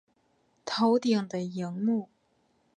[0.65, 2.09] 头顶的萤幕